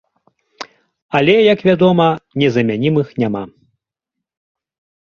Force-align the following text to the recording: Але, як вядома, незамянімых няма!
Але, 1.19 1.35
як 1.53 1.59
вядома, 1.69 2.07
незамянімых 2.45 3.07
няма! 3.27 3.43